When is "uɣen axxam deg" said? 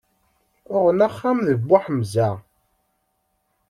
0.75-1.59